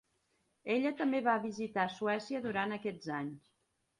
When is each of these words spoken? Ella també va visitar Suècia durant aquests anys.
Ella 0.75 0.91
també 1.01 1.19
va 1.27 1.35
visitar 1.43 1.85
Suècia 1.97 2.41
durant 2.47 2.75
aquests 2.79 3.13
anys. 3.21 3.45